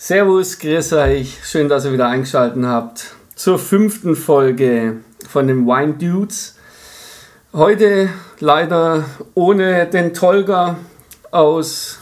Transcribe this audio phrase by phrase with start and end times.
[0.00, 1.38] Servus, grüß euch.
[1.42, 6.54] Schön, dass ihr wieder eingeschaltet habt zur fünften Folge von den Wine Dudes.
[7.52, 8.08] Heute
[8.38, 10.76] leider ohne den Tolga
[11.32, 11.98] aus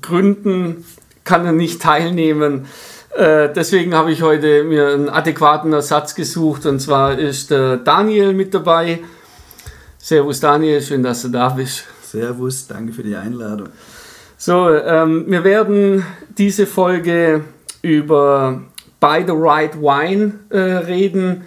[0.00, 0.84] Gründen
[1.24, 2.66] kann er nicht teilnehmen.
[3.16, 8.34] Äh, deswegen habe ich heute mir einen adäquaten Ersatz gesucht und zwar ist der Daniel
[8.34, 9.00] mit dabei.
[9.98, 11.86] Servus Daniel, schön, dass du da bist.
[12.04, 13.70] Servus, danke für die Einladung.
[14.42, 16.02] So, ähm, wir werden
[16.38, 17.44] diese Folge
[17.82, 18.62] über
[18.98, 21.44] Buy the Right Wine äh, reden.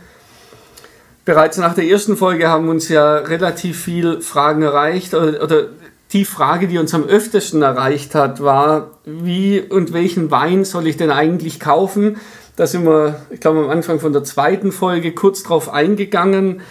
[1.25, 5.63] Bereits nach der ersten Folge haben uns ja relativ viele Fragen erreicht oder, oder
[6.11, 10.95] die Frage, die uns am öftesten erreicht hat, war, wie und welchen Wein soll ich
[10.95, 12.17] denn eigentlich kaufen?
[12.57, 16.61] Da sind wir, ich glaube, am Anfang von der zweiten Folge kurz drauf eingegangen.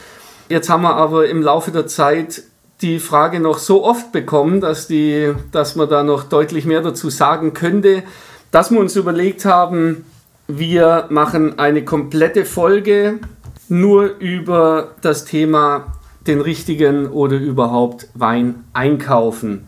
[0.49, 2.45] Jetzt haben wir aber im Laufe der Zeit
[2.83, 7.11] die Frage noch so oft bekommen, dass, die, dass man da noch deutlich mehr dazu
[7.11, 8.03] sagen könnte,
[8.51, 10.05] dass wir uns überlegt haben,
[10.49, 13.21] wir machen eine komplette Folge
[13.69, 15.95] nur über das Thema
[16.27, 19.67] den richtigen oder überhaupt Wein einkaufen.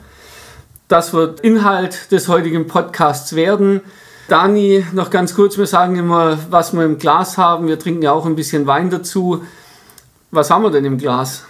[0.88, 3.81] Das wird Inhalt des heutigen Podcasts werden.
[4.28, 7.66] Dani, noch ganz kurz, wir sagen immer, was wir im Glas haben.
[7.66, 9.42] Wir trinken ja auch ein bisschen Wein dazu.
[10.31, 11.44] Was haben wir denn im Glas?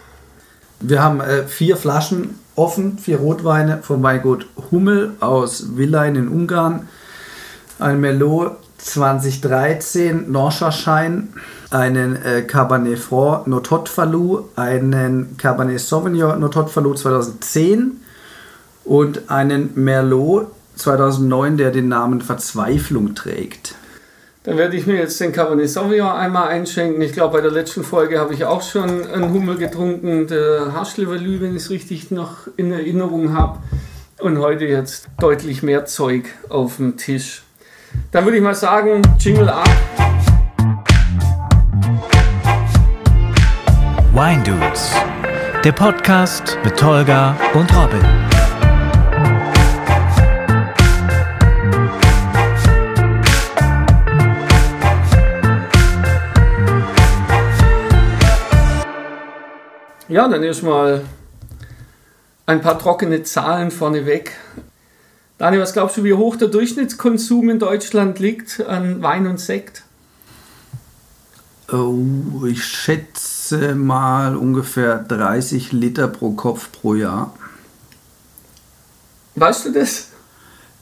[0.81, 6.89] Wir haben äh, vier Flaschen offen, vier Rotweine von Weingut Hummel aus Villain in Ungarn,
[7.79, 11.33] ein Merlot 2013 Norscherschein,
[11.71, 18.01] einen äh, Cabernet Franc Notot Falou, einen Cabernet Sauvignon Notot Falou 2010
[18.85, 23.75] und einen Merlot 2009, der den Namen Verzweiflung trägt.
[24.45, 27.01] Dann werde ich mir jetzt den Cabernet Sauvignon einmal einschenken.
[27.01, 31.41] Ich glaube, bei der letzten Folge habe ich auch schon einen Hummel getrunken, der Haschlevelü,
[31.41, 33.61] wenn ich es richtig noch in Erinnerung habe.
[34.21, 37.43] Und heute jetzt deutlich mehr Zeug auf dem Tisch.
[38.11, 39.67] Dann würde ich mal sagen, Jingle ab.
[44.13, 44.93] Wine Dudes,
[45.65, 48.34] der Podcast mit Tolga und Robin.
[60.15, 61.03] Ja, dann erstmal
[62.47, 64.31] ein paar trockene Zahlen vorneweg.
[65.39, 69.83] Dani, was glaubst du, wie hoch der Durchschnittskonsum in Deutschland liegt an Wein und Sekt?
[71.73, 77.35] Oh, ich schätze mal ungefähr 30 Liter pro Kopf pro Jahr.
[79.35, 80.11] Weißt du das?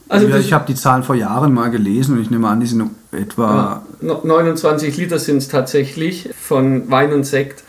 [0.09, 2.67] Also ja, ich habe die Zahlen vor Jahren mal gelesen und ich nehme an, die
[2.67, 3.83] sind etwa.
[3.99, 7.63] Ja, 29 Liter sind es tatsächlich von Wein und Sekt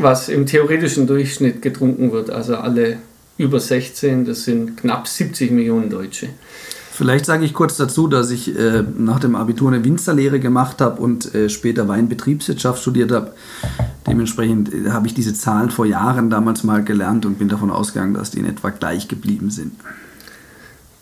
[0.00, 2.30] was im theoretischen Durchschnitt getrunken wird.
[2.30, 2.98] Also alle
[3.38, 6.28] über 16, das sind knapp 70 Millionen Deutsche.
[6.96, 11.02] Vielleicht sage ich kurz dazu, dass ich äh, nach dem Abitur eine Winzerlehre gemacht habe
[11.02, 13.32] und äh, später Weinbetriebswirtschaft studiert habe.
[14.06, 18.14] Dementsprechend äh, habe ich diese Zahlen vor Jahren damals mal gelernt und bin davon ausgegangen,
[18.14, 19.72] dass die in etwa gleich geblieben sind.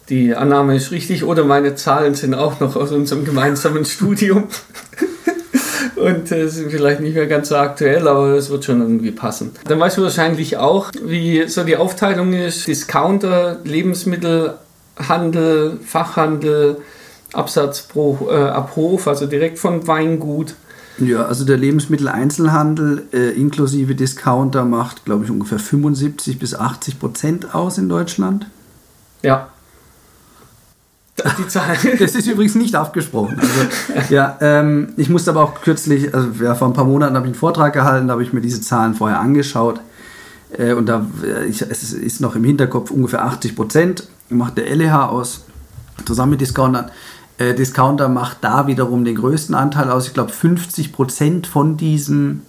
[0.08, 4.48] Die Annahme ist richtig oder meine Zahlen sind auch noch aus unserem gemeinsamen Studium
[5.96, 9.52] und äh, sind vielleicht nicht mehr ganz so aktuell, aber das wird schon irgendwie passen.
[9.66, 16.78] Dann weißt du wahrscheinlich auch, wie so die Aufteilung ist: Discounter, Lebensmittelhandel, Fachhandel,
[17.32, 20.54] Absatz pro, äh, ab Hof, also direkt von Weingut.
[20.98, 27.54] Ja, also der Lebensmitteleinzelhandel äh, inklusive Discounter macht, glaube ich, ungefähr 75 bis 80 Prozent
[27.54, 28.46] aus in Deutschland.
[29.22, 29.48] Ja,
[31.38, 31.76] die Zahl.
[31.98, 33.38] Das ist übrigens nicht abgesprochen.
[33.38, 37.26] Also, ja, ähm, ich musste aber auch kürzlich, also ja, vor ein paar Monaten habe
[37.26, 39.80] ich einen Vortrag gehalten, da habe ich mir diese Zahlen vorher angeschaut.
[40.56, 44.74] Äh, und da äh, ich, es ist noch im Hinterkopf ungefähr 80 Prozent, macht der
[44.74, 45.44] LEH aus,
[46.04, 46.90] zusammen mit Discountern.
[47.38, 50.06] Äh, Discounter macht da wiederum den größten Anteil aus.
[50.06, 52.42] Ich glaube, 50 Prozent von diesen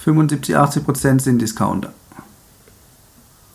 [0.00, 1.92] 75, 80 Prozent sind Discounter.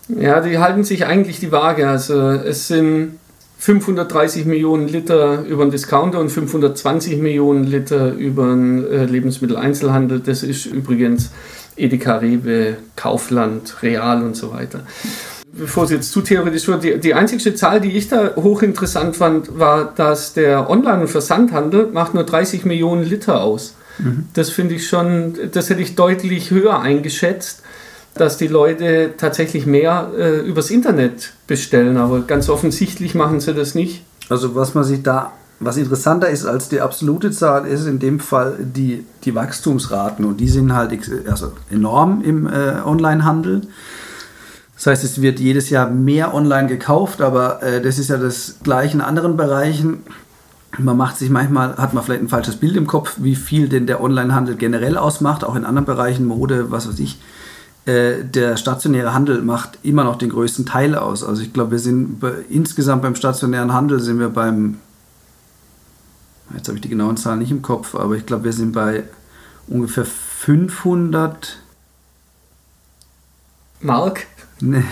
[0.07, 1.89] Ja, die halten sich eigentlich die Waage.
[1.89, 3.19] Also es sind
[3.61, 10.19] 530 Millionen Liter über den Discounter und 520 Millionen Liter über den äh, Lebensmitteleinzelhandel.
[10.19, 11.29] Das ist übrigens
[11.77, 14.79] Edeka, Rewe, Kaufland, Real und so weiter.
[15.53, 19.59] Bevor es jetzt zu theoretisch wird, die, die einzige Zahl, die ich da hochinteressant fand,
[19.59, 23.75] war, dass der Online- und Versandhandel macht nur 30 Millionen Liter aus.
[23.99, 24.25] Mhm.
[24.33, 27.61] Das finde ich schon, das hätte ich deutlich höher eingeschätzt
[28.15, 33.75] dass die Leute tatsächlich mehr äh, übers Internet bestellen, aber ganz offensichtlich machen sie das
[33.75, 34.03] nicht.
[34.29, 38.19] Also was man sich da, was interessanter ist als die absolute Zahl, ist in dem
[38.19, 40.97] Fall die, die Wachstumsraten und die sind halt
[41.29, 43.61] also enorm im äh, Onlinehandel.
[44.75, 48.55] Das heißt, es wird jedes Jahr mehr online gekauft, aber äh, das ist ja das
[48.63, 50.03] gleiche in anderen Bereichen.
[50.79, 53.85] man macht sich manchmal, hat man vielleicht ein falsches Bild im Kopf, wie viel denn
[53.85, 57.19] der Onlinehandel generell ausmacht, auch in anderen Bereichen, Mode, was weiß ich.
[57.85, 61.23] Äh, der stationäre Handel macht immer noch den größten Teil aus.
[61.23, 64.77] Also ich glaube, wir sind bei, insgesamt beim stationären Handel sind wir beim,
[66.55, 69.03] jetzt habe ich die genauen Zahlen nicht im Kopf, aber ich glaube, wir sind bei
[69.67, 71.57] ungefähr 500
[73.81, 74.27] Mark.
[74.63, 74.83] Nee.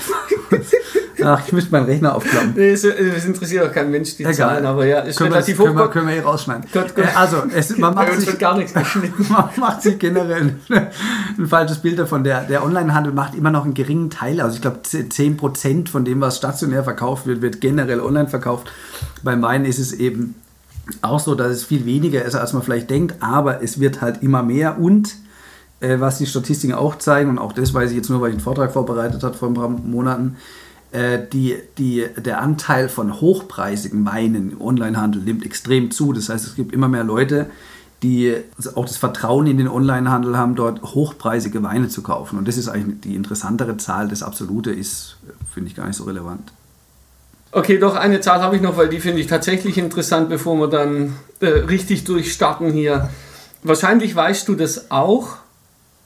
[1.24, 2.54] Ach, ich müsste meinen Rechner aufklappen.
[2.56, 4.36] Nee, es, es interessiert auch kein Mensch die Egal.
[4.36, 5.66] Zahlen, aber ja, ist können relativ hoch.
[5.66, 6.66] Können wir, können wir eh rausschneiden.
[6.72, 7.06] Gott, Gott.
[7.06, 9.26] Äh, also, es, man, macht sich, gar nichts geschnitten.
[9.30, 12.24] man macht sich generell ein falsches Bild davon.
[12.24, 14.42] Der, der Onlinehandel macht immer noch einen geringen Teil.
[14.42, 18.72] Also ich glaube, 10% von dem, was stationär verkauft wird, wird generell online verkauft.
[19.24, 20.36] Beim Wein ist es eben
[21.02, 24.24] auch so, dass es viel weniger ist, als man vielleicht denkt, aber es wird halt
[24.24, 25.16] immer mehr und
[25.82, 28.36] äh, was die Statistiken auch zeigen, und auch das weiß ich jetzt nur, weil ich
[28.36, 30.38] einen Vortrag vorbereitet habe vor ein paar Monaten,
[30.92, 36.14] die, die, der Anteil von hochpreisigen Weinen im Onlinehandel nimmt extrem zu.
[36.14, 37.48] Das heißt, es gibt immer mehr Leute,
[38.02, 38.36] die
[38.76, 42.40] auch das Vertrauen in den Onlinehandel haben, dort hochpreisige Weine zu kaufen.
[42.40, 44.08] Und das ist eigentlich die interessantere Zahl.
[44.08, 45.18] Das Absolute ist,
[45.54, 46.54] finde ich, gar nicht so relevant.
[47.52, 50.68] Okay, doch eine Zahl habe ich noch, weil die finde ich tatsächlich interessant, bevor wir
[50.68, 53.10] dann äh, richtig durchstarten hier.
[53.64, 55.38] Wahrscheinlich weißt du das auch.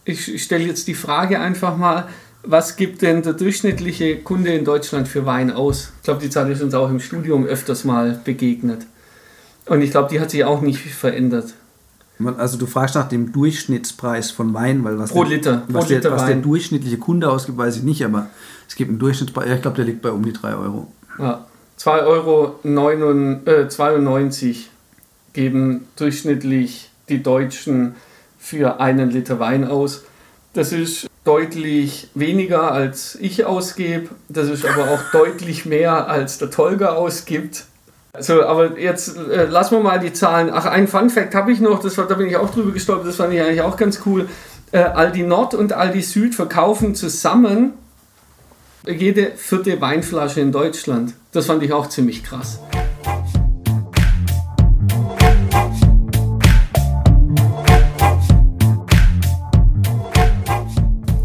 [0.06, 2.08] Ich stelle jetzt die Frage einfach mal
[2.44, 5.92] was gibt denn der durchschnittliche Kunde in Deutschland für Wein aus?
[5.98, 8.86] Ich glaube, die Zahl ist uns auch im Studium öfters mal begegnet.
[9.66, 11.54] Und ich glaube, die hat sich auch nicht verändert.
[12.38, 15.94] Also du fragst nach dem Durchschnittspreis von Wein, weil was, pro Liter, der, was, pro
[15.94, 18.28] Liter der, was der durchschnittliche Kunde ausgibt, weiß ich nicht, aber
[18.68, 20.92] es gibt einen Durchschnittspreis, ich glaube, der liegt bei um die 3 Euro.
[21.18, 21.46] Ja,
[21.80, 24.70] 2,92 Euro äh, 92
[25.34, 27.96] geben durchschnittlich die Deutschen
[28.38, 30.04] für einen Liter Wein aus.
[30.54, 34.10] Das ist deutlich weniger als ich ausgebe.
[34.30, 37.66] Das ist aber auch deutlich mehr als der Tolga ausgibt.
[38.20, 40.52] So, aber jetzt äh, lassen wir mal die Zahlen.
[40.54, 43.16] Ach, ein Fun Fact habe ich noch, das, da bin ich auch drüber gestolpert, das
[43.16, 44.30] fand ich eigentlich auch ganz cool.
[44.72, 47.74] Äh, Aldi Nord und Aldi Süd verkaufen zusammen
[48.86, 51.14] jede vierte Weinflasche in Deutschland.
[51.32, 52.60] Das fand ich auch ziemlich krass.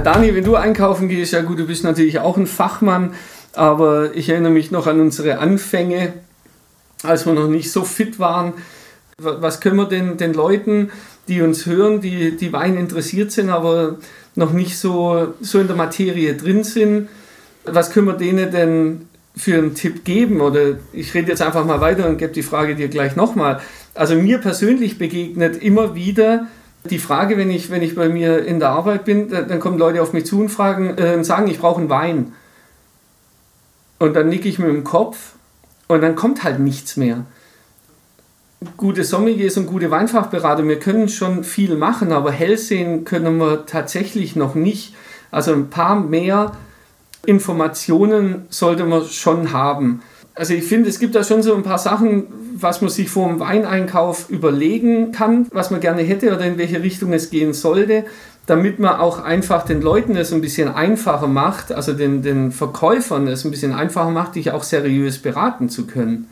[0.09, 3.13] Dani, wenn du einkaufen gehst, ja gut, du bist natürlich auch ein Fachmann,
[3.53, 6.15] aber ich erinnere mich noch an unsere Anfänge,
[7.03, 8.55] als wir noch nicht so fit waren.
[9.19, 10.91] Was können wir denn den Leuten,
[11.29, 13.97] die uns hören, die, die Wein interessiert sind, aber
[14.35, 17.11] noch nicht so, so in der Materie drin sind,
[17.67, 20.41] was können wir denen denn für einen Tipp geben?
[20.41, 23.61] Oder ich rede jetzt einfach mal weiter und gebe die Frage dir gleich nochmal.
[23.93, 26.47] Also mir persönlich begegnet immer wieder
[26.91, 30.03] die Frage, wenn ich, wenn ich bei mir in der Arbeit bin, dann kommen Leute
[30.03, 32.33] auf mich zu und fragen, äh, sagen, ich brauche einen Wein.
[33.99, 35.35] Und dann nicke ich mit dem Kopf
[35.89, 37.25] und dann kommt halt nichts mehr.
[38.77, 43.67] Gute Sommeliers und gute Weinfachberater, wir können schon viel machen, aber hell sehen können wir
[43.67, 44.95] tatsächlich noch nicht.
[45.31, 46.53] Also ein paar mehr
[47.27, 50.03] Informationen sollte man schon haben.
[50.39, 53.29] Also ich finde, es gibt da schon so ein paar Sachen, was man sich vor
[53.29, 58.05] dem Weineinkauf überlegen kann, was man gerne hätte oder in welche Richtung es gehen sollte,
[58.47, 63.27] damit man auch einfach den Leuten es ein bisschen einfacher macht, also den, den Verkäufern
[63.27, 66.29] es ein bisschen einfacher macht, dich auch seriös beraten zu können.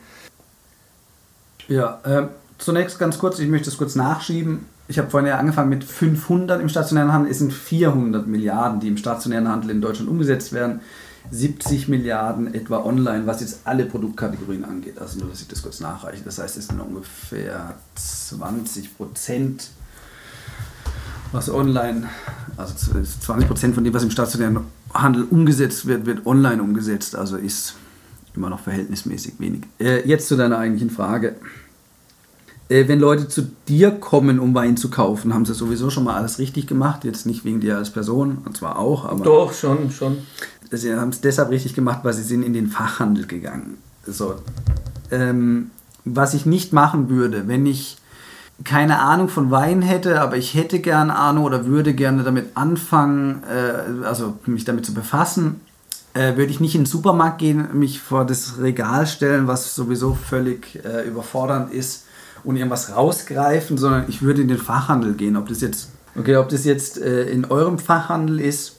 [1.67, 2.27] Ja, äh,
[2.59, 4.67] zunächst ganz kurz, ich möchte es kurz nachschieben.
[4.87, 8.87] Ich habe vorhin ja angefangen mit 500 im stationären Handel, es sind 400 Milliarden, die
[8.87, 10.79] im stationären Handel in Deutschland umgesetzt werden.
[11.31, 14.99] 70 Milliarden etwa online, was jetzt alle Produktkategorien angeht.
[14.99, 16.23] Also nur, dass ich das kurz nachreiche.
[16.23, 19.69] Das heißt, es sind ungefähr 20 Prozent,
[21.31, 22.07] was online,
[22.55, 24.59] also 20 Prozent von dem, was im stationären
[24.93, 27.15] Handel umgesetzt wird, wird online umgesetzt.
[27.15, 27.75] Also ist
[28.35, 29.63] immer noch verhältnismäßig wenig.
[29.79, 31.35] Äh, jetzt zu deiner eigentlichen Frage.
[32.69, 36.15] Äh, wenn Leute zu dir kommen, um Wein zu kaufen, haben sie sowieso schon mal
[36.15, 37.05] alles richtig gemacht.
[37.05, 39.23] Jetzt nicht wegen dir als Person, und zwar auch, aber.
[39.23, 40.17] Doch, schon, schon
[40.71, 43.77] sie haben es deshalb richtig gemacht, weil sie sind in den Fachhandel gegangen.
[44.05, 44.35] So.
[45.11, 45.71] Ähm,
[46.05, 47.97] was ich nicht machen würde, wenn ich
[48.63, 53.43] keine Ahnung von Wein hätte, aber ich hätte gerne Ahnung oder würde gerne damit anfangen,
[53.43, 55.61] äh, also mich damit zu befassen,
[56.13, 60.15] äh, würde ich nicht in den Supermarkt gehen, mich vor das Regal stellen, was sowieso
[60.15, 62.06] völlig äh, überfordernd ist
[62.43, 65.37] und irgendwas rausgreifen, sondern ich würde in den Fachhandel gehen.
[65.37, 68.77] Ob das jetzt, okay, ob das jetzt äh, in eurem Fachhandel ist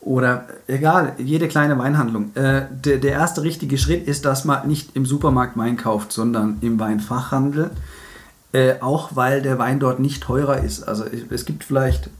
[0.00, 2.34] oder egal, jede kleine Weinhandlung.
[2.34, 6.58] Äh, der, der erste richtige Schritt ist, dass man nicht im Supermarkt Wein kauft, sondern
[6.60, 7.70] im Weinfachhandel.
[8.52, 10.82] Äh, auch weil der Wein dort nicht teurer ist.
[10.82, 12.10] Also es gibt vielleicht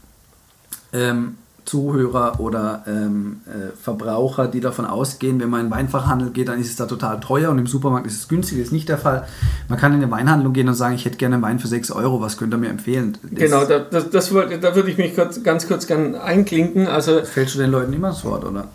[0.93, 6.49] ähm, Zuhörer oder ähm, äh, Verbraucher, die davon ausgehen, wenn man in den Weinfachhandel geht,
[6.49, 8.59] dann ist es da total teuer und im Supermarkt ist es günstig.
[8.59, 9.27] Das ist nicht der Fall.
[9.69, 11.93] Man kann in eine Weinhandlung gehen und sagen, ich hätte gerne einen Wein für 6
[11.93, 13.17] Euro, was könnt ihr mir empfehlen?
[13.23, 16.89] Das genau, da, das, das, da würde ich mich kurz, ganz kurz gern einklinken.
[16.89, 18.69] Also, fällst du den Leuten immer das Wort, oder?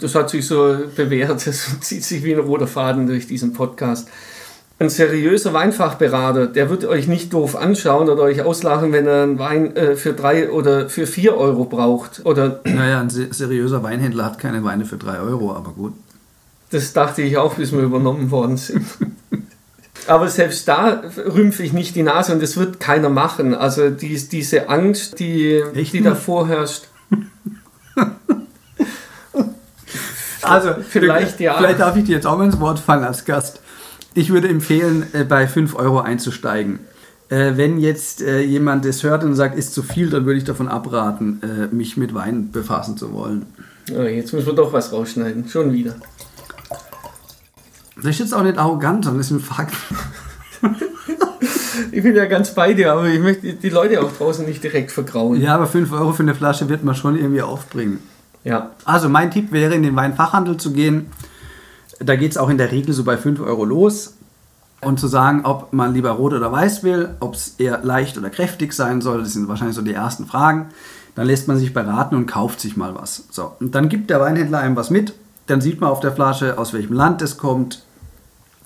[0.00, 4.08] Das hat sich so bewährt, das zieht sich wie ein roter Faden durch diesen Podcast
[4.78, 9.38] ein seriöser Weinfachberater, der wird euch nicht doof anschauen oder euch auslachen, wenn er einen
[9.38, 12.20] Wein äh, für drei oder für vier Euro braucht.
[12.26, 15.94] Oder naja, ein seriöser Weinhändler hat keine Weine für drei Euro, aber gut.
[16.70, 18.84] Das dachte ich auch, bis wir übernommen worden sind.
[20.06, 23.54] aber selbst da rümpfe ich nicht die Nase und das wird keiner machen.
[23.54, 26.88] Also die, diese Angst, die, die da vorherrscht.
[30.42, 31.56] also vielleicht ja.
[31.56, 33.60] Vielleicht darf ich dir jetzt auch mal ins Wort fallen als Gast.
[34.16, 36.78] Ich würde empfehlen, äh, bei 5 Euro einzusteigen.
[37.28, 40.44] Äh, wenn jetzt äh, jemand das hört und sagt, ist zu viel, dann würde ich
[40.44, 43.44] davon abraten, mich mit Wein befassen zu wollen.
[43.88, 45.46] Jetzt müssen wir doch was rausschneiden.
[45.48, 45.96] Schon wieder.
[47.96, 49.74] Das ist jetzt auch nicht arrogant, sondern das ist ein Fakt.
[51.92, 54.92] ich bin ja ganz bei dir, aber ich möchte die Leute auch draußen nicht direkt
[54.92, 55.40] vergrauen.
[55.42, 57.98] Ja, aber 5 Euro für eine Flasche wird man schon irgendwie aufbringen.
[58.44, 58.70] Ja.
[58.86, 61.10] Also mein Tipp wäre, in den Weinfachhandel zu gehen
[61.98, 64.14] da geht es auch in der Regel so bei 5 Euro los.
[64.82, 68.28] Und zu sagen, ob man lieber rot oder weiß will, ob es eher leicht oder
[68.28, 70.66] kräftig sein soll, das sind wahrscheinlich so die ersten Fragen.
[71.14, 73.24] Dann lässt man sich beraten und kauft sich mal was.
[73.30, 75.14] So, und dann gibt der Weinhändler einem was mit.
[75.46, 77.82] Dann sieht man auf der Flasche, aus welchem Land es kommt,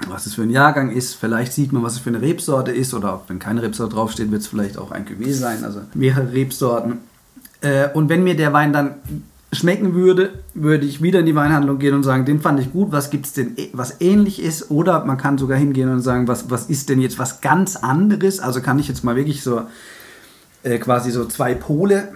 [0.09, 1.15] was es für ein Jahrgang ist.
[1.15, 2.93] Vielleicht sieht man, was es für eine Rebsorte ist.
[2.93, 5.63] Oder wenn keine Rebsorte draufsteht, wird es vielleicht auch ein Cuvée sein.
[5.65, 6.99] Also mehrere Rebsorten.
[7.61, 8.97] Äh, und wenn mir der Wein dann
[9.53, 12.93] schmecken würde, würde ich wieder in die Weinhandlung gehen und sagen, den fand ich gut,
[12.93, 14.71] was gibt es denn, was ähnlich ist?
[14.71, 18.39] Oder man kann sogar hingehen und sagen, was, was ist denn jetzt was ganz anderes?
[18.39, 19.63] Also kann ich jetzt mal wirklich so
[20.63, 22.09] äh, quasi so zwei Pole.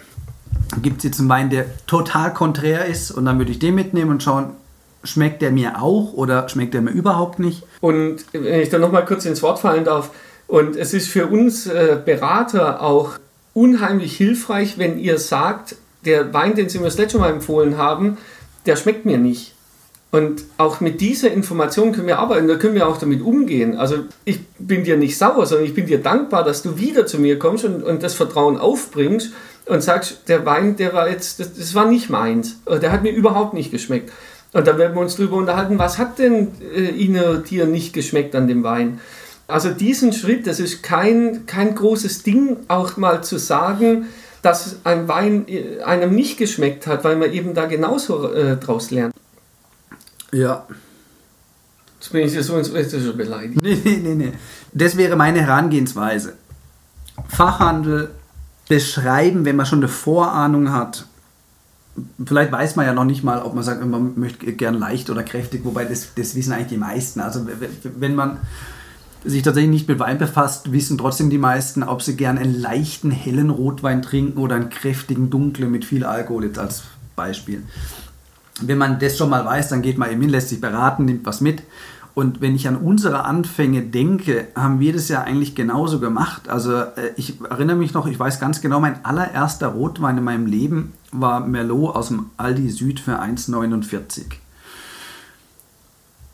[0.81, 4.13] Gibt es jetzt einen Wein, der total konträr ist und dann würde ich den mitnehmen
[4.13, 4.51] und schauen,
[5.03, 7.65] schmeckt der mir auch oder schmeckt der mir überhaupt nicht?
[7.81, 10.11] Und wenn ich da nochmal kurz ins Wort fallen darf,
[10.47, 13.13] und es ist für uns äh, Berater auch
[13.55, 18.19] unheimlich hilfreich, wenn ihr sagt, der Wein, den Sie mir das letzte Mal empfohlen haben,
[18.67, 19.55] der schmeckt mir nicht.
[20.11, 23.77] Und auch mit dieser Information können wir arbeiten, da können wir auch damit umgehen.
[23.77, 27.19] Also ich bin dir nicht sauer, sondern ich bin dir dankbar, dass du wieder zu
[27.19, 29.33] mir kommst und, und das Vertrauen aufbringst
[29.67, 32.61] und sagst, der Wein, der war jetzt, das, das war nicht meins.
[32.81, 34.13] Der hat mir überhaupt nicht geschmeckt.
[34.53, 38.37] Und dann werden wir uns darüber unterhalten, was hat denn äh, Ihnen dir nicht geschmeckt
[38.37, 39.01] an dem Wein?
[39.49, 44.07] Also diesen Schritt, das ist kein, kein großes Ding, auch mal zu sagen,
[44.45, 48.91] dass ein Wein äh, einem nicht geschmeckt hat, weil man eben da genauso äh, draus
[48.91, 49.15] lernt.
[50.33, 50.67] Ja.
[51.99, 53.63] Jetzt bin ich so ins schon beleidigt.
[53.63, 54.33] Nee, nee, nee, nee.
[54.73, 56.35] Das wäre meine Herangehensweise.
[57.29, 58.11] Fachhandel
[58.69, 61.07] beschreiben, wenn man schon eine Vorahnung hat.
[62.27, 65.23] Vielleicht weiß man ja noch nicht mal, ob man sagt, man möchte gern leicht oder
[65.23, 67.21] kräftig, wobei das, das wissen eigentlich die meisten.
[67.21, 67.47] Also
[67.97, 68.39] wenn man
[69.25, 73.11] sich tatsächlich nicht mit Wein befasst, wissen trotzdem die meisten, ob sie gern einen leichten,
[73.11, 76.83] hellen Rotwein trinken oder einen kräftigen, dunklen mit viel Alkohol, jetzt als
[77.17, 77.63] Beispiel.
[78.61, 81.27] Wenn man das schon mal weiß, dann geht man eben hin, lässt sich beraten, nimmt
[81.27, 81.63] was mit.
[82.15, 86.49] Und wenn ich an unsere Anfänge denke, haben wir das ja eigentlich genauso gemacht.
[86.49, 90.47] Also äh, ich erinnere mich noch, ich weiß ganz genau, mein allererster Rotwein in meinem
[90.47, 94.27] Leben war Merlot aus dem Aldi Süd für 1,49.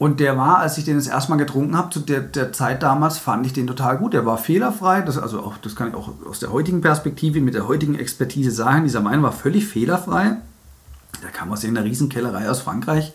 [0.00, 2.82] Und der war, als ich den das erste Mal getrunken habe, zu der, der Zeit
[2.82, 4.14] damals, fand ich den total gut.
[4.14, 5.02] Der war fehlerfrei.
[5.02, 8.50] Das, also auch, das kann ich auch aus der heutigen Perspektive, mit der heutigen Expertise
[8.50, 8.84] sagen.
[8.84, 10.38] Dieser Wein war völlig fehlerfrei.
[11.22, 13.12] Der kam aus einer Riesenkellerei aus Frankreich.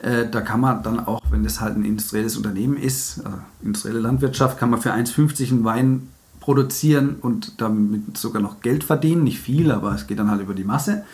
[0.00, 3.98] Äh, da kann man dann auch, wenn das halt ein industrielles Unternehmen ist, also industrielle
[3.98, 6.08] Landwirtschaft, kann man für 1,50 einen Wein
[6.38, 9.24] produzieren und damit sogar noch Geld verdienen.
[9.24, 11.04] Nicht viel, aber es geht dann halt über die Masse.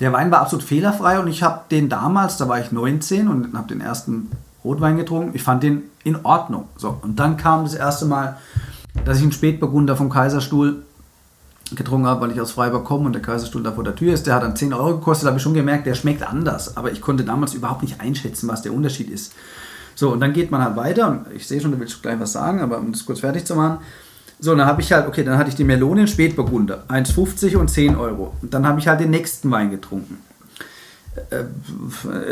[0.00, 3.56] Der Wein war absolut fehlerfrei und ich habe den damals, da war ich 19 und
[3.56, 4.30] habe den ersten
[4.64, 5.32] Rotwein getrunken.
[5.34, 6.68] Ich fand den in Ordnung.
[6.76, 8.38] So, und dann kam das erste Mal,
[9.04, 10.82] dass ich einen Spätburgunder vom Kaiserstuhl
[11.74, 14.26] getrunken habe, weil ich aus Freiburg komme und der Kaiserstuhl da vor der Tür ist.
[14.26, 16.76] Der hat dann 10 Euro gekostet, habe ich schon gemerkt, der schmeckt anders.
[16.76, 19.32] Aber ich konnte damals überhaupt nicht einschätzen, was der Unterschied ist.
[19.94, 22.60] So, und dann geht man halt weiter ich sehe schon, du willst gleich was sagen,
[22.60, 23.78] aber um das kurz fertig zu machen.
[24.44, 27.68] So, dann habe ich halt, okay, dann hatte ich die Melone in Spätburgunder, 1,50 und
[27.68, 28.34] 10 Euro.
[28.42, 30.18] Und dann habe ich halt den nächsten Wein getrunken.
[31.30, 31.44] Äh,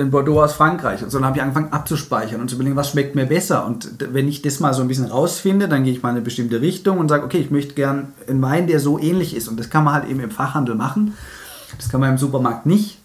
[0.01, 1.05] in Bordeaux aus Frankreich.
[1.05, 3.65] Und so dann habe ich angefangen abzuspeichern und zu überlegen, was schmeckt mir besser.
[3.65, 6.25] Und wenn ich das mal so ein bisschen rausfinde, dann gehe ich mal in eine
[6.25, 9.47] bestimmte Richtung und sage, okay, ich möchte gern einen Wein, der so ähnlich ist.
[9.47, 11.15] Und das kann man halt eben im Fachhandel machen.
[11.77, 12.99] Das kann man im Supermarkt nicht.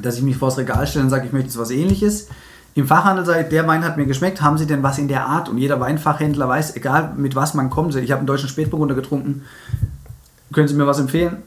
[0.00, 2.28] Dass ich mich vor das Regal stelle und sage, ich möchte jetzt was ähnliches.
[2.74, 5.26] Im Fachhandel sage ich, der Wein hat mir geschmeckt, haben Sie denn was in der
[5.26, 5.48] Art?
[5.48, 9.42] Und jeder Weinfachhändler weiß, egal mit was man kommt, ich habe einen deutschen Spätburgunder getrunken,
[10.52, 11.38] können Sie mir was empfehlen?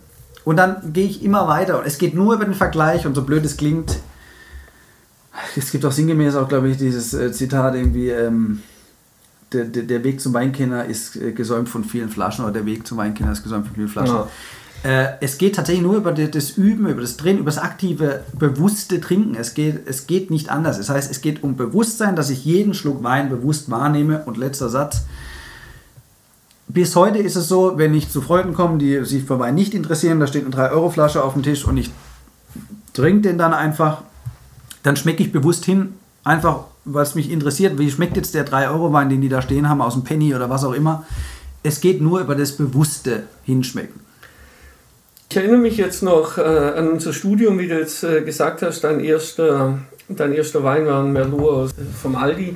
[0.44, 1.79] Und dann gehe ich immer weiter.
[1.79, 3.08] Und es geht nur über den Vergleich.
[3.08, 3.98] Und so blöd es klingt,
[5.55, 8.62] es gibt auch sinngemäß auch, glaube ich, dieses äh, Zitat irgendwie, ähm,
[9.51, 12.86] der, der, der, Weg zum Weinkenner ist äh, gesäumt von vielen Flaschen oder der Weg
[12.88, 14.15] zum Weinkenner ist gesäumt von vielen Flaschen.
[14.15, 14.27] Ja.
[14.86, 19.01] Äh, es geht tatsächlich nur über das Üben, über das Drehen, über das aktive, bewusste
[19.01, 19.34] Trinken.
[19.34, 20.77] Es geht, es geht nicht anders.
[20.77, 24.22] Das heißt, es geht um Bewusstsein, dass ich jeden Schluck Wein bewusst wahrnehme.
[24.25, 25.06] Und letzter Satz.
[26.68, 29.74] Bis heute ist es so, wenn ich zu Freunden komme, die sich für Wein nicht
[29.74, 31.89] interessieren, da steht eine 3-Euro-Flasche auf dem Tisch und ich
[32.94, 34.04] trinke den dann einfach,
[34.84, 39.10] dann schmecke ich bewusst hin, einfach weil es mich interessiert, wie schmeckt jetzt der 3-Euro-Wein,
[39.10, 41.06] den die da stehen haben, aus dem Penny oder was auch immer.
[41.63, 44.06] Es geht nur über das bewusste Hinschmecken.
[45.36, 48.86] Ich erinnere mich jetzt noch äh, an unser Studium, wie du jetzt äh, gesagt hast,
[48.86, 52.56] dein erster, dein erster Wein war ein Merlot aus, äh, vom Aldi.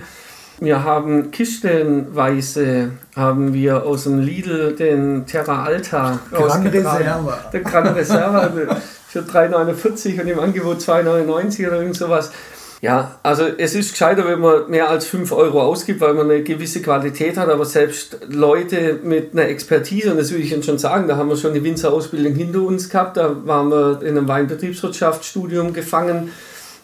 [0.61, 7.39] Wir haben kistenweise haben wir aus dem Lidl den Terra Alta Gran Reserva.
[7.51, 8.49] Der Gran Reserva
[9.09, 12.31] für 3,49 und im Angebot 2,99 oder irgend sowas.
[12.81, 16.43] Ja, also es ist gescheiter, wenn man mehr als 5 Euro ausgibt, weil man eine
[16.43, 20.77] gewisse Qualität hat, aber selbst Leute mit einer Expertise, und das will ich Ihnen schon
[20.77, 24.29] sagen, da haben wir schon eine Winzerausbildung hinter uns gehabt, da waren wir in einem
[24.29, 26.31] Weinbetriebswirtschaftsstudium gefangen,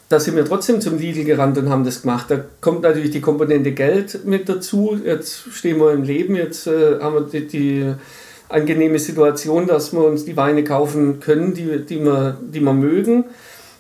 [0.10, 2.26] da sind wir trotzdem zum Lidl gerannt und haben das gemacht.
[2.30, 7.00] Da kommt natürlich die Komponente Geld mit dazu, jetzt stehen wir im Leben, jetzt äh,
[7.00, 7.94] haben wir die, die
[8.50, 13.26] angenehme Situation, dass wir uns die Weine kaufen können, die, die, wir, die wir mögen.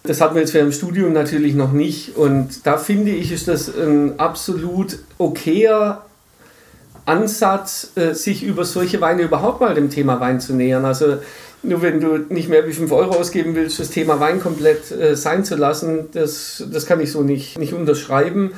[0.07, 2.15] Das hatten wir jetzt für im Studium natürlich noch nicht.
[2.15, 6.05] Und da finde ich, ist das ein absolut okayer
[7.05, 10.85] Ansatz, äh, sich über solche Weine überhaupt mal dem Thema Wein zu nähern.
[10.85, 11.17] Also
[11.61, 15.15] nur wenn du nicht mehr wie 5 Euro ausgeben willst, das Thema Wein komplett äh,
[15.15, 18.53] sein zu lassen, das, das kann ich so nicht, nicht unterschreiben,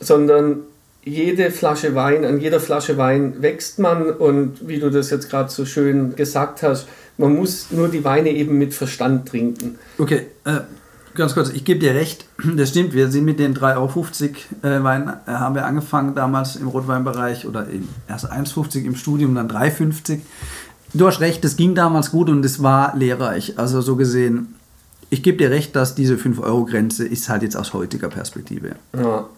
[0.00, 0.60] sondern
[1.06, 5.50] jede Flasche Wein, an jeder Flasche Wein wächst man und wie du das jetzt gerade
[5.50, 9.78] so schön gesagt hast, man muss nur die Weine eben mit Verstand trinken.
[9.98, 10.60] Okay, äh,
[11.14, 14.04] ganz kurz, ich gebe dir recht, das stimmt, wir sind mit den 3,50 Euro
[14.62, 19.36] äh, Weinen, äh, haben wir angefangen damals im Rotweinbereich oder in, erst 1,50 im Studium,
[19.36, 20.18] dann 3,50.
[20.92, 23.58] Du hast recht, das ging damals gut und es war lehrreich.
[23.58, 24.56] Also so gesehen,
[25.08, 28.74] ich gebe dir recht, dass diese 5-Euro-Grenze ist halt jetzt aus heutiger Perspektive.
[28.92, 29.28] Ja.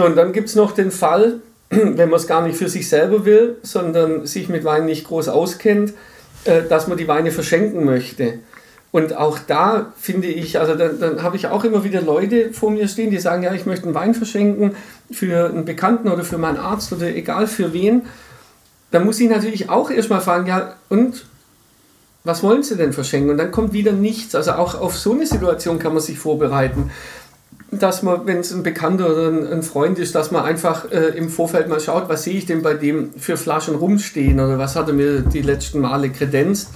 [0.00, 2.88] So, und dann gibt es noch den Fall, wenn man es gar nicht für sich
[2.88, 5.92] selber will, sondern sich mit Wein nicht groß auskennt,
[6.46, 8.38] äh, dass man die Weine verschenken möchte.
[8.92, 12.70] Und auch da finde ich, also dann, dann habe ich auch immer wieder Leute vor
[12.70, 14.74] mir stehen, die sagen, ja, ich möchte einen Wein verschenken
[15.10, 18.06] für einen Bekannten oder für meinen Arzt oder egal für wen.
[18.92, 21.26] Da muss ich natürlich auch erstmal fragen, ja, und
[22.24, 23.30] was wollen Sie denn verschenken?
[23.30, 24.34] Und dann kommt wieder nichts.
[24.34, 26.90] Also auch auf so eine Situation kann man sich vorbereiten
[27.72, 31.28] dass man, wenn es ein Bekannter oder ein, Freund ist, dass man einfach äh, im
[31.28, 34.88] Vorfeld mal schaut, was sehe ich denn bei dem für Flaschen rumstehen oder was hat
[34.88, 36.70] er mir die letzten Male kredenzt,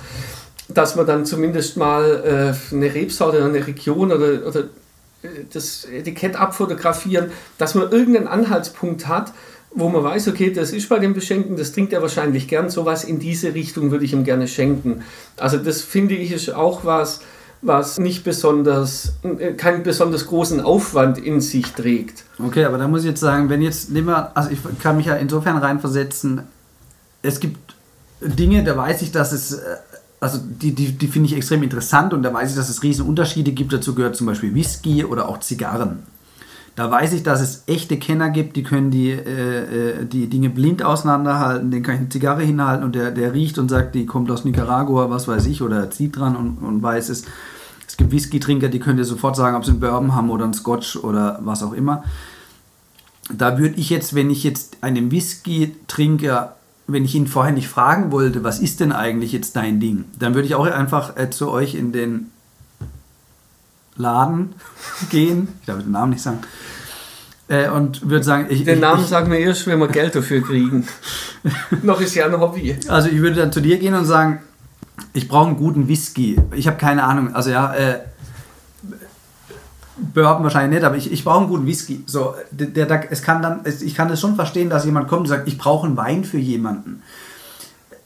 [0.69, 4.61] dass man dann zumindest mal äh, eine Rebsorte oder eine Region oder, oder
[5.23, 9.33] äh, das Etikett abfotografieren, dass man irgendeinen Anhaltspunkt hat,
[9.75, 13.03] wo man weiß, okay, das ist bei dem Beschenken, das trinkt er wahrscheinlich gern, sowas
[13.03, 15.03] in diese Richtung würde ich ihm gerne schenken.
[15.37, 17.21] Also das finde ich ist auch was,
[17.65, 22.25] was nicht besonders, äh, keinen besonders großen Aufwand in sich trägt.
[22.39, 25.07] Okay, aber da muss ich jetzt sagen, wenn jetzt, nehmen wir, also ich kann mich
[25.07, 26.43] ja insofern reinversetzen,
[27.23, 27.75] es gibt
[28.21, 29.77] Dinge, da weiß ich, dass es, äh,
[30.21, 33.07] also die, die, die finde ich extrem interessant und da weiß ich, dass es riesen
[33.07, 33.73] Unterschiede gibt.
[33.73, 36.03] Dazu gehört zum Beispiel Whisky oder auch Zigarren.
[36.77, 40.51] Da weiß ich, dass es echte Kenner gibt, die können die, äh, äh die Dinge
[40.51, 41.71] blind auseinanderhalten.
[41.71, 44.45] Den kann ich eine Zigarre hinhalten und der, der riecht und sagt, die kommt aus
[44.45, 47.25] Nicaragua, was weiß ich, oder zieht dran und, und weiß es.
[47.95, 50.53] Es gibt Whisky-Trinker, die können dir sofort sagen, ob sie einen Bourbon haben oder einen
[50.53, 52.03] Scotch oder was auch immer.
[53.33, 56.57] Da würde ich jetzt, wenn ich jetzt einen Whisky-Trinker,
[56.89, 60.35] wenn ich ihn vorher nicht fragen wollte, was ist denn eigentlich jetzt dein Ding, dann
[60.35, 62.33] würde ich auch einfach äh, zu euch in den
[63.95, 64.55] Laden
[65.11, 66.41] gehen, ich darf den Namen nicht sagen,
[67.47, 70.43] äh, und würde sagen, ich, den Namen ich, sagen wir erst, wenn wir Geld dafür
[70.43, 70.89] kriegen.
[71.85, 72.77] Noch ist ja ein Hobby.
[72.89, 74.41] Also ich würde dann zu dir gehen und sagen,
[75.13, 76.41] ich brauche einen guten Whisky.
[76.55, 77.35] Ich habe keine Ahnung.
[77.35, 78.01] Also ja, äh,
[79.97, 82.03] Bourbon wahrscheinlich nicht, aber ich, ich brauche einen guten Whisky.
[82.07, 85.29] So, der, der, es kann dann, ich kann es schon verstehen, dass jemand kommt und
[85.29, 87.03] sagt, ich brauche einen Wein für jemanden.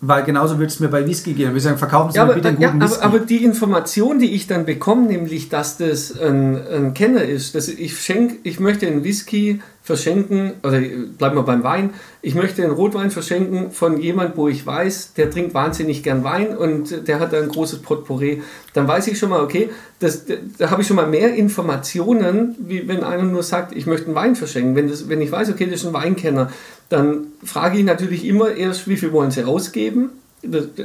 [0.00, 1.54] Weil genauso würde es mir bei Whisky gehen.
[1.54, 3.02] Wir sagen, verkaufen Sie ja, mir bitte einen guten ja, Whisky.
[3.02, 7.54] Aber, aber, die Information, die ich dann bekomme, nämlich, dass das ein, ein Kenner ist,
[7.54, 10.80] dass ich schenke, ich möchte einen Whisky verschenken, oder
[11.16, 15.30] bleiben wir beim Wein, ich möchte einen Rotwein verschenken von jemand, wo ich weiß, der
[15.30, 18.42] trinkt wahnsinnig gern Wein und der hat ein großes Potpourri,
[18.74, 20.26] dann weiß ich schon mal, okay, das,
[20.58, 24.14] da habe ich schon mal mehr Informationen, wie wenn einer nur sagt, ich möchte einen
[24.14, 24.76] Wein verschenken.
[24.76, 26.52] Wenn, das, wenn ich weiß, okay, das ist ein Weinkenner,
[26.90, 30.10] dann frage ich natürlich immer erst, wie viel wollen Sie ausgeben?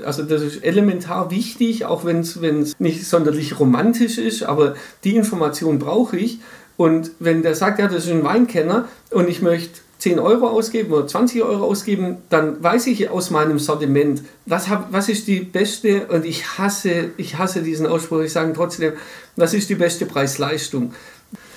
[0.06, 5.78] Also das ist elementar wichtig, auch wenn es nicht sonderlich romantisch ist, aber die Information
[5.78, 6.40] brauche ich.
[6.78, 10.92] Und wenn der sagt, ja, das ist ein Weinkenner und ich möchte 10 Euro ausgeben
[10.92, 15.40] oder 20 Euro ausgeben, dann weiß ich aus meinem Sortiment, was, hab, was ist die
[15.40, 18.94] beste, und ich hasse, ich hasse diesen Ausspruch, ich sage trotzdem,
[19.38, 20.94] was ist die beste Preis-Leistung.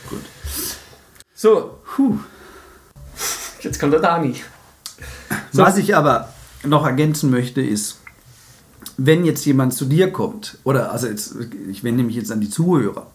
[0.08, 0.20] Gut.
[1.34, 2.18] So, Puh.
[3.62, 4.36] jetzt kommt der Dani.
[5.50, 5.62] So.
[5.62, 7.98] Was ich aber noch ergänzen möchte, ist,
[8.96, 11.34] wenn jetzt jemand zu dir kommt, oder also jetzt,
[11.68, 13.08] ich wende mich jetzt an die Zuhörer,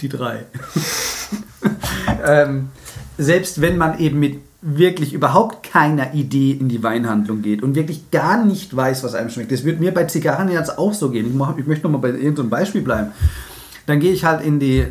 [0.00, 0.44] die drei,
[2.26, 2.68] ähm,
[3.18, 8.10] selbst wenn man eben mit wirklich überhaupt keiner Idee in die Weinhandlung geht und wirklich
[8.10, 11.26] gar nicht weiß, was einem schmeckt, das wird mir bei Zigarren jetzt auch so gehen.
[11.26, 13.12] Ich, mach, ich möchte nochmal bei irgendeinem Beispiel bleiben.
[13.86, 14.86] Dann gehe ich halt in die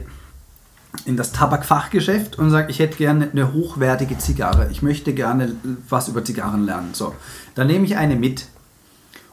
[1.03, 4.69] in das Tabakfachgeschäft und sage, ich hätte gerne eine hochwertige Zigarre.
[4.71, 5.55] Ich möchte gerne
[5.89, 6.89] was über Zigarren lernen.
[6.93, 7.13] So,
[7.53, 8.47] dann nehme ich eine mit.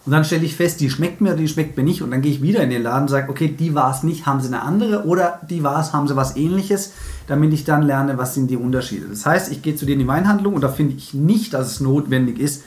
[0.04, 2.02] Und dann stelle ich fest, die schmeckt mir oder die schmeckt mir nicht.
[2.02, 4.26] Und dann gehe ich wieder in den Laden und sage, okay, die war es nicht,
[4.26, 6.92] haben sie eine andere oder die war es, haben sie was ähnliches,
[7.28, 9.06] damit ich dann lerne, was sind die Unterschiede.
[9.06, 11.68] Das heißt, ich gehe zu denen in die Weinhandlung und da finde ich nicht, dass
[11.68, 12.64] es notwendig ist,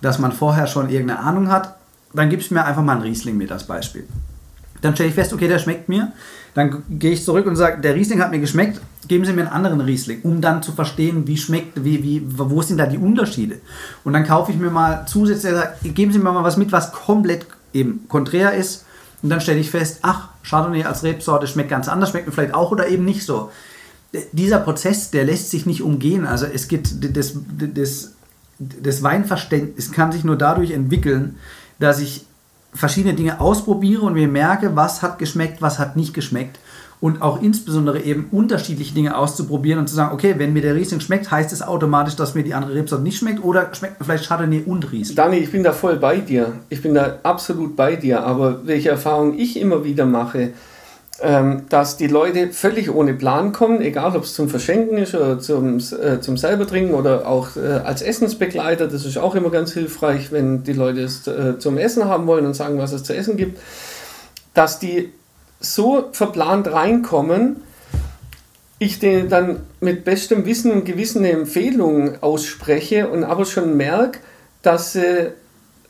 [0.00, 1.76] dass man vorher schon irgendeine Ahnung hat.
[2.12, 4.06] Dann gibst du mir einfach mal einen Riesling mit als Beispiel.
[4.80, 6.12] Dann stelle ich fest, okay, der schmeckt mir.
[6.54, 9.50] Dann gehe ich zurück und sage, der Riesling hat mir geschmeckt, geben Sie mir einen
[9.50, 13.58] anderen Riesling, um dann zu verstehen, wie schmeckt, wie, wie, wo sind da die Unterschiede.
[14.04, 15.54] Und dann kaufe ich mir mal zusätzlich,
[15.94, 18.84] geben Sie mir mal was mit, was komplett eben konträr ist.
[19.22, 22.54] Und dann stelle ich fest, ach, Chardonnay als Rebsorte schmeckt ganz anders, schmeckt mir vielleicht
[22.54, 23.50] auch oder eben nicht so.
[24.32, 26.26] Dieser Prozess, der lässt sich nicht umgehen.
[26.26, 28.12] Also es gibt das, das,
[28.58, 31.36] das Weinverständnis kann sich nur dadurch entwickeln,
[31.78, 32.26] dass ich
[32.72, 36.58] verschiedene Dinge ausprobiere und mir merke, was hat geschmeckt, was hat nicht geschmeckt.
[37.00, 41.00] Und auch insbesondere eben unterschiedliche Dinge auszuprobieren und zu sagen, okay, wenn mir der Riesling
[41.00, 44.28] schmeckt, heißt es automatisch, dass mir die andere Rebsorte nicht schmeckt oder schmeckt mir vielleicht
[44.28, 45.16] Chardonnay und Riesling.
[45.16, 46.52] Dani, ich bin da voll bei dir.
[46.68, 48.22] Ich bin da absolut bei dir.
[48.22, 50.52] Aber welche Erfahrung ich immer wieder mache,
[51.22, 55.38] ähm, dass die Leute völlig ohne Plan kommen, egal ob es zum Verschenken ist oder
[55.38, 58.88] zum, äh, zum selber trinken oder auch äh, als Essensbegleiter.
[58.88, 62.46] Das ist auch immer ganz hilfreich, wenn die Leute es äh, zum Essen haben wollen
[62.46, 63.60] und sagen, was es zu essen gibt,
[64.54, 65.12] dass die
[65.60, 67.56] so verplant reinkommen,
[68.78, 74.20] ich denen dann mit bestem Wissen und Gewissen eine Empfehlung ausspreche und aber schon merke,
[74.62, 75.32] dass sie,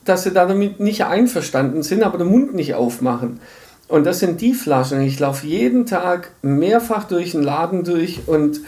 [0.03, 3.39] dass sie damit nicht einverstanden sind, aber den Mund nicht aufmachen.
[3.91, 5.01] Und das sind die Flaschen.
[5.01, 8.61] Ich laufe jeden Tag mehrfach durch den Laden durch und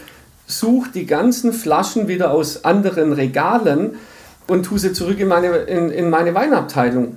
[0.46, 3.94] suche die ganzen Flaschen wieder aus anderen Regalen
[4.46, 7.16] und tue sie zurück in meine, in, in meine Weinabteilung.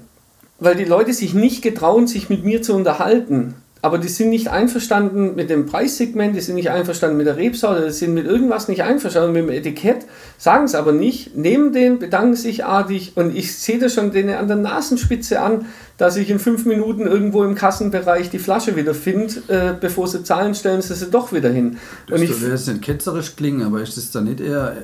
[0.57, 4.49] Weil die Leute sich nicht getrauen, sich mit mir zu unterhalten aber die sind nicht
[4.49, 8.67] einverstanden mit dem Preissegment, die sind nicht einverstanden mit der Rebsorte, die sind mit irgendwas
[8.67, 10.05] nicht einverstanden mit dem Etikett,
[10.37, 14.35] sagen es aber nicht, nehmen den, bedanken sich artig und ich sehe das schon denen
[14.35, 15.65] an der Nasenspitze an,
[15.97, 20.23] dass ich in fünf Minuten irgendwo im Kassenbereich die Flasche wieder finde, äh, bevor sie
[20.23, 21.77] zahlen, stellen sie sie doch wieder hin.
[22.07, 24.75] Das würde jetzt nicht ketzerisch klingen, aber ist das dann nicht eher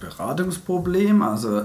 [0.00, 1.22] Beratungsproblem.
[1.22, 1.64] Also, äh,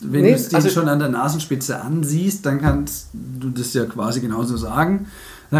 [0.00, 3.84] wenn nee, du es also, schon an der Nasenspitze ansiehst, dann kannst du das ja
[3.84, 5.06] quasi genauso sagen.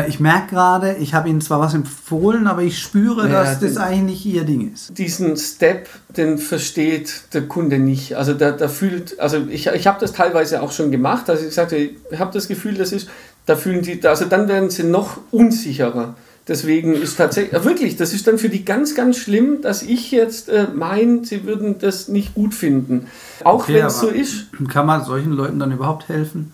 [0.09, 3.77] Ich merke gerade, ich habe Ihnen zwar was empfohlen, aber ich spüre, ja, dass das
[3.77, 4.99] eigentlich nicht Ihr Ding ist.
[4.99, 8.17] Diesen Step, den versteht der Kunde nicht.
[8.17, 11.55] Also da, da fühlt, also ich, ich habe das teilweise auch schon gemacht, also ich
[11.55, 13.09] sagte, ich habe das Gefühl, das ist,
[13.47, 16.15] da fühlen die, also dann werden sie noch unsicherer.
[16.47, 20.51] Deswegen ist tatsächlich, wirklich, das ist dann für die ganz, ganz schlimm, dass ich jetzt
[20.51, 23.07] äh, meine, sie würden das nicht gut finden.
[23.45, 24.49] Auch okay, wenn es so ist.
[24.69, 26.53] Kann man solchen Leuten dann überhaupt helfen?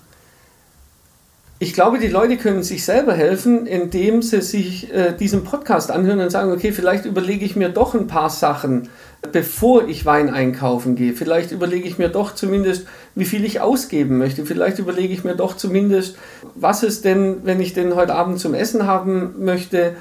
[1.62, 6.18] Ich glaube, die Leute können sich selber helfen, indem sie sich äh, diesen Podcast anhören
[6.18, 8.88] und sagen, okay, vielleicht überlege ich mir doch ein paar Sachen
[9.32, 11.12] bevor ich Wein einkaufen gehe.
[11.12, 14.46] Vielleicht überlege ich mir doch zumindest, wie viel ich ausgeben möchte.
[14.46, 16.16] Vielleicht überlege ich mir doch zumindest,
[16.54, 19.94] was es denn, wenn ich den heute Abend zum Essen haben möchte,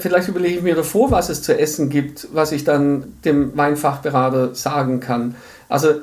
[0.00, 4.54] vielleicht überlege ich mir davor, was es zu essen gibt, was ich dann dem Weinfachberater
[4.54, 5.36] sagen kann.
[5.68, 6.00] Also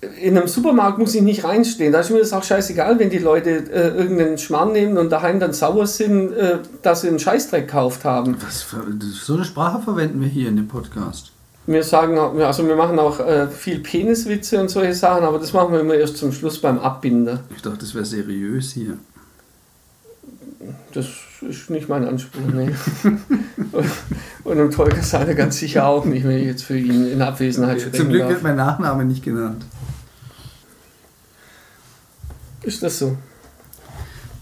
[0.00, 1.92] in einem Supermarkt muss ich nicht reinstehen.
[1.92, 5.40] Da ist mir das auch scheißegal, wenn die Leute äh, irgendeinen Schmarrn nehmen und daheim
[5.40, 8.36] dann sauer sind, äh, dass sie einen Scheißdreck gekauft haben.
[8.40, 8.66] Was,
[9.12, 11.32] so eine Sprache verwenden wir hier in dem Podcast
[11.68, 15.72] wir sagen, also wir machen auch äh, viel Peniswitze und solche Sachen, aber das machen
[15.74, 17.40] wir immer erst zum Schluss beim Abbinder.
[17.54, 18.94] Ich dachte, das wäre seriös hier.
[20.94, 21.06] Das
[21.42, 22.74] ist nicht mein Anspruch, nee.
[24.44, 27.80] und im Tolga seine ganz sicher auch nicht, wenn ich jetzt für ihn in Abwesenheit
[27.80, 28.30] sprechen Zum Glück darf.
[28.30, 29.64] wird mein Nachname nicht genannt.
[32.62, 33.16] Ist das so?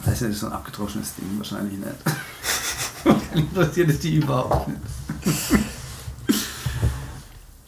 [0.05, 1.91] Das ist ja so ein abgedroschenes Ding, wahrscheinlich nicht.
[3.35, 4.81] Interessiert es die überhaupt nicht.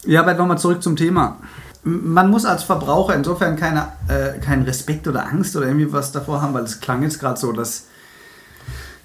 [0.04, 1.36] Ja, aber nochmal zurück zum Thema.
[1.82, 6.40] man muss als Verbraucher insofern keine, äh, keinen Respekt oder Angst oder irgendwie was davor
[6.40, 7.84] haben, weil es klang jetzt gerade so, dass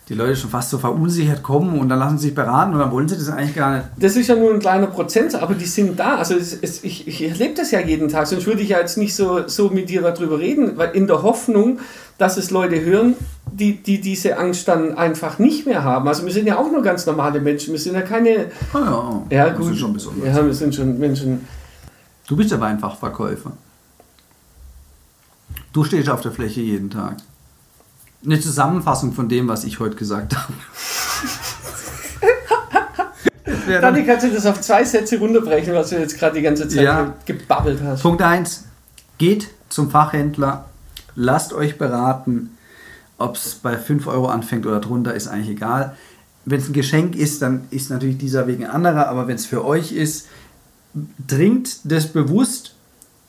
[0.10, 2.92] die Leute schon fast so verunsichert kommen und dann lassen sie sich beraten und dann
[2.92, 3.88] wollen sie das eigentlich gar nicht.
[3.98, 6.18] Das ist ja nur ein kleiner Prozent, aber die sind da.
[6.18, 8.98] Also es, es, ich, ich erlebe das ja jeden Tag, sonst würde ich ja jetzt
[8.98, 11.80] nicht so, so mit dir darüber reden, weil in der Hoffnung,
[12.18, 13.16] dass es Leute hören,
[13.50, 16.08] die, die diese Angst dann einfach nicht mehr haben.
[16.08, 18.52] Also wir sind ja auch nur ganz normale Menschen, wir sind ja keine...
[18.74, 19.72] Oh ja, Ja, gut.
[19.72, 20.36] ist schon besonders.
[20.36, 21.48] Ja, wir sind schon Menschen...
[22.28, 23.52] Du bist aber ein Fachverkäufer.
[25.72, 27.18] Du stehst auf der Fläche jeden Tag.
[28.25, 30.53] Eine Zusammenfassung von dem, was ich heute gesagt habe.
[33.67, 36.67] Dann- Dani, kannst du das auf zwei Sätze runterbrechen, was du jetzt gerade die ganze
[36.67, 37.13] Zeit Ja.
[37.25, 38.01] ge- gebabbelt hast?
[38.01, 38.65] Punkt 1.
[39.17, 40.65] Geht zum Fachhändler,
[41.15, 42.57] lasst euch beraten.
[43.17, 45.95] Ob es bei 5 Euro anfängt oder drunter, ist eigentlich egal.
[46.45, 49.45] Wenn es ein Geschenk ist, dann ist natürlich dieser Weg ein anderer, aber wenn es
[49.45, 50.27] für euch ist,
[51.27, 52.75] trinkt das bewusst,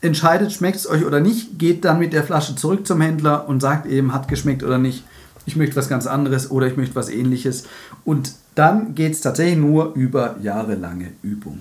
[0.05, 3.61] entscheidet, schmeckt es euch oder nicht, geht dann mit der Flasche zurück zum Händler und
[3.61, 5.03] sagt eben, hat geschmeckt oder nicht,
[5.45, 7.65] ich möchte was ganz anderes oder ich möchte was ähnliches.
[8.03, 11.59] Und dann geht es tatsächlich nur über jahrelange Übung.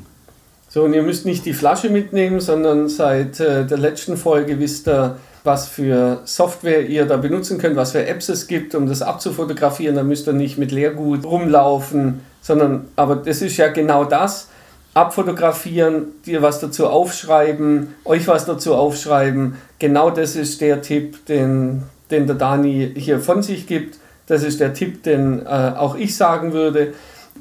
[0.69, 4.89] So, und ihr müsst nicht die Flasche mitnehmen, sondern seit äh, der letzten Folge wisst
[4.89, 9.03] ihr, was für Software ihr da benutzen könnt, was für Apps es gibt, um das
[9.03, 9.95] abzufotografieren.
[9.95, 14.49] Da müsst ihr nicht mit Leergut rumlaufen, sondern, aber das ist ja genau das.
[14.95, 19.57] Abfotografieren, dir was dazu aufschreiben, euch was dazu aufschreiben.
[19.79, 23.99] Genau das ist der Tipp, den, den der Dani hier von sich gibt.
[24.27, 26.95] Das ist der Tipp, den äh, auch ich sagen würde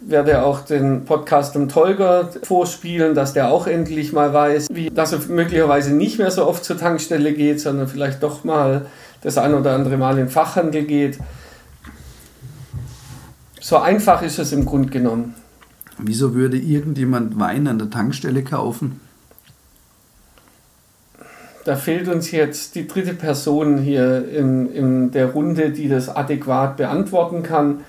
[0.05, 5.13] werde auch den Podcast dem Tolga vorspielen, dass der auch endlich mal weiß, wie, dass
[5.13, 8.85] er möglicherweise nicht mehr so oft zur Tankstelle geht, sondern vielleicht doch mal
[9.21, 11.19] das ein oder andere Mal in den Fachhandel geht.
[13.61, 15.35] So einfach ist es im Grunde genommen.
[15.97, 18.99] Wieso würde irgendjemand Wein an der Tankstelle kaufen?
[21.65, 26.75] Da fehlt uns jetzt die dritte Person hier in, in der Runde, die das adäquat
[26.77, 27.81] beantworten kann.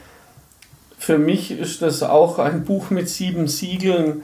[0.96, 4.22] Für mich ist das auch ein Buch mit sieben Siegeln.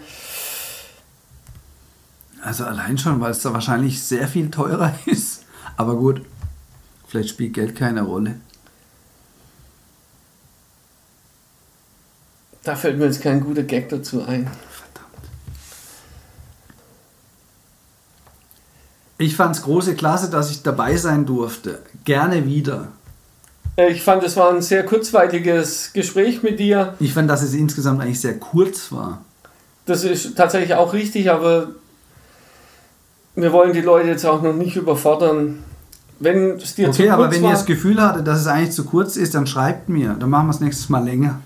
[2.43, 5.45] Also allein schon, weil es da wahrscheinlich sehr viel teurer ist.
[5.77, 6.23] Aber gut,
[7.09, 8.37] vielleicht spielt Geld keine Rolle.
[12.63, 14.51] Da fällt mir jetzt kein guter Gag dazu ein.
[14.71, 15.29] Verdammt.
[19.19, 21.81] Ich fand es große Klasse, dass ich dabei sein durfte.
[22.05, 22.89] Gerne wieder.
[23.77, 26.95] Ich fand, es war ein sehr kurzweiliges Gespräch mit dir.
[27.01, 29.23] Ich fand, dass es insgesamt eigentlich sehr kurz war.
[29.87, 31.69] Das ist tatsächlich auch richtig, aber
[33.35, 35.61] wir wollen die Leute jetzt auch noch nicht überfordern.
[36.19, 38.47] Wenn es dir zu Okay, aber kurz wenn ihr war, das Gefühl hattet, dass es
[38.47, 40.15] eigentlich zu kurz ist, dann schreibt mir.
[40.19, 41.41] Dann machen wir es nächstes Mal länger.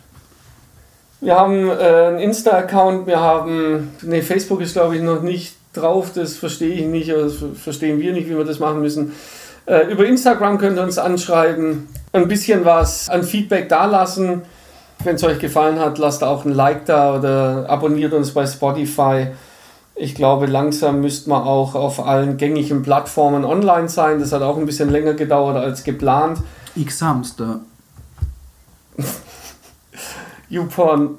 [1.25, 6.13] Wir haben äh, einen Insta-Account, wir haben, nee, Facebook ist glaube ich noch nicht drauf,
[6.15, 9.13] das verstehe ich nicht, oder das verstehen wir nicht, wie wir das machen müssen.
[9.67, 14.43] Äh, über Instagram könnt ihr uns anschreiben, ein bisschen was an Feedback dalassen.
[15.03, 19.29] Wenn es euch gefallen hat, lasst auch ein Like da oder abonniert uns bei Spotify.
[19.97, 24.21] Ich glaube, langsam müsste man auch auf allen gängigen Plattformen online sein.
[24.21, 26.39] Das hat auch ein bisschen länger gedauert als geplant.
[26.77, 27.61] X-Hamster.
[30.55, 31.17] YouPorn,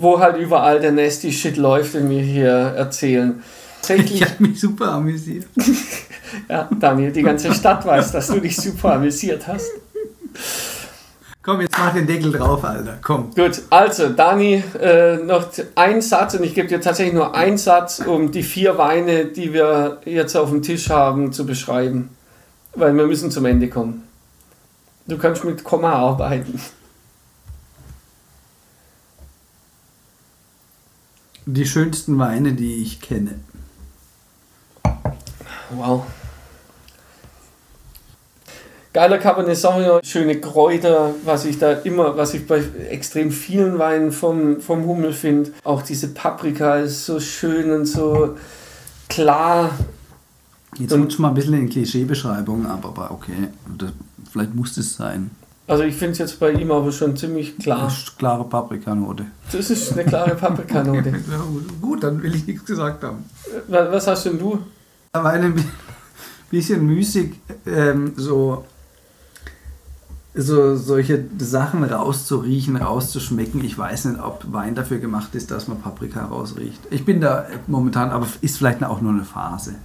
[0.00, 3.42] wo halt überall der nasty Shit läuft, den wir hier erzählen.
[3.80, 5.46] Tatsächlich, Ich habe mich super amüsiert.
[6.48, 9.70] ja, Daniel, die ganze Stadt weiß, dass du dich super amüsiert hast.
[11.42, 12.98] Komm, jetzt mach den Deckel drauf, Alter.
[13.02, 13.34] Komm.
[13.34, 17.98] Gut, also Dani, äh, noch ein Satz und ich gebe dir tatsächlich nur einen Satz,
[17.98, 22.10] um die vier Weine, die wir jetzt auf dem Tisch haben, zu beschreiben.
[22.76, 24.04] Weil wir müssen zum Ende kommen.
[25.08, 26.60] Du kannst mit Komma arbeiten.
[31.46, 33.34] Die schönsten Weine, die ich kenne.
[35.70, 36.04] Wow.
[38.92, 44.12] Geiler Cabernet Sauvignon, schöne Kräuter, was ich da immer, was ich bei extrem vielen Weinen
[44.12, 45.52] vom, vom Hummel finde.
[45.64, 48.36] Auch diese Paprika ist so schön und so
[49.08, 49.70] klar.
[50.78, 53.48] Jetzt rutscht mal ein bisschen in Klischeebeschreibungen ab, aber okay.
[53.78, 53.92] Das,
[54.30, 55.30] vielleicht muss es sein.
[55.66, 57.84] Also ich finde es jetzt bei ihm aber schon ziemlich klar.
[57.84, 59.26] Das ist klare Paprikanote.
[59.52, 61.12] Das ist eine klare Paprikanote.
[61.80, 63.24] Gut, dann will ich nichts gesagt haben.
[63.68, 64.58] Was was hast denn du?
[65.12, 65.62] Aber ein
[66.50, 67.34] bisschen müßig,
[67.66, 68.64] ähm, so,
[70.34, 73.62] so solche Sachen rauszuriechen, rauszuschmecken.
[73.64, 76.80] Ich weiß nicht, ob Wein dafür gemacht ist, dass man Paprika rausriecht.
[76.90, 79.76] Ich bin da momentan, aber ist vielleicht auch nur eine Phase.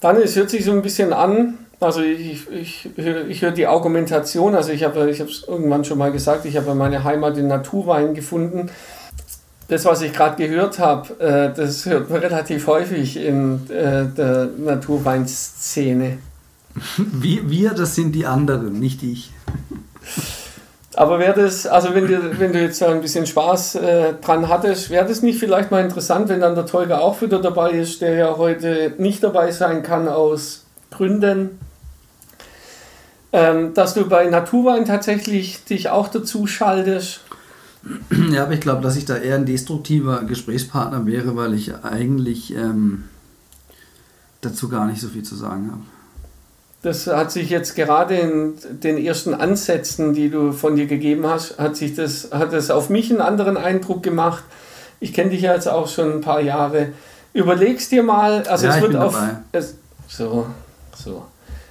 [0.00, 4.54] Dann, es hört sich so ein bisschen an, also ich, ich, ich höre die Argumentation,
[4.54, 8.14] also ich habe ich es irgendwann schon mal gesagt, ich habe meine Heimat in Naturwein
[8.14, 8.70] gefunden.
[9.68, 14.50] das, was ich gerade gehört habe, äh, das hört man relativ häufig in äh, der
[14.58, 16.18] Naturweinszene.
[16.96, 19.30] Wir, wir, das sind die anderen, nicht ich.
[20.96, 24.90] Aber wäre das, also wenn du, wenn du jetzt ein bisschen Spaß äh, dran hattest,
[24.90, 28.14] wäre das nicht vielleicht mal interessant, wenn dann der Tolga auch wieder dabei ist, der
[28.14, 31.58] ja heute nicht dabei sein kann aus Gründen,
[33.32, 37.20] ähm, dass du bei Naturwein tatsächlich dich auch dazu schaltest?
[38.32, 42.54] Ja, aber ich glaube, dass ich da eher ein destruktiver Gesprächspartner wäre, weil ich eigentlich
[42.54, 43.04] ähm,
[44.42, 45.82] dazu gar nicht so viel zu sagen habe.
[46.82, 51.58] Das hat sich jetzt gerade in den ersten Ansätzen, die du von dir gegeben hast,
[51.58, 54.44] hat sich das, hat das auf mich einen anderen Eindruck gemacht.
[54.98, 56.92] Ich kenne dich ja jetzt auch schon ein paar Jahre.
[57.34, 59.18] Überlegst dir mal, also ja, es wird auf.
[59.52, 59.74] Es,
[60.08, 60.46] so,
[60.96, 61.26] so.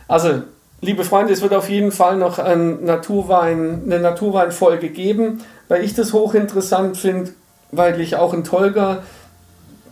[0.08, 0.43] Also,
[0.82, 5.94] liebe Freunde, es wird auf jeden Fall noch ein Naturwein, eine Naturweinfolge geben, weil ich
[5.94, 7.32] das hochinteressant finde,
[7.72, 9.04] weil ich auch einen Tolga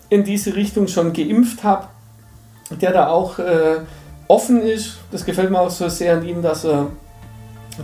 [0.10, 1.88] in diese Richtung schon geimpft habe,
[2.82, 3.40] der da auch.
[3.40, 3.82] Äh,
[4.28, 4.98] offen ist.
[5.12, 6.88] Das gefällt mir auch so sehr an ihm, dass er,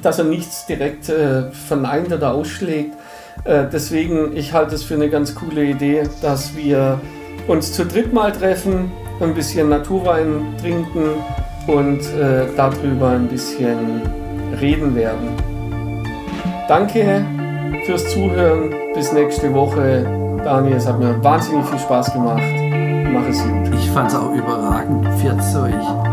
[0.02, 2.94] dass er nichts direkt äh, verneint oder ausschlägt.
[3.46, 7.00] Äh, deswegen, ich halte es für eine ganz coole Idee, dass wir
[7.48, 11.24] uns zu dritt mal treffen, ein bisschen Naturwein trinken
[11.68, 14.02] und äh, darüber ein bisschen
[14.60, 15.30] reden werden.
[16.68, 17.26] Danke
[17.86, 18.74] fürs Zuhören.
[18.94, 20.06] Bis nächste Woche.
[20.44, 22.44] Daniel, es hat mir wahnsinnig viel Spaß gemacht.
[23.12, 23.74] Mach es gut.
[23.74, 25.08] Ich fand es auch überragend.
[25.20, 26.13] Pfiat euch.